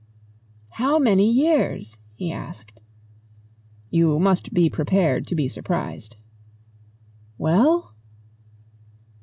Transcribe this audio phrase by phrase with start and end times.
[0.71, 2.73] "How many years?" he asked.
[3.91, 6.15] "You must be prepared to be surprised."
[7.37, 7.93] "Well?"